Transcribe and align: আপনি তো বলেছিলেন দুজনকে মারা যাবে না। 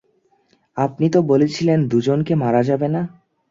আপনি 0.77 1.05
তো 1.09 1.19
বলেছিলেন 1.21 1.79
দুজনকে 1.87 2.33
মারা 2.35 2.61
যাবে 2.63 2.87
না। 2.87 3.01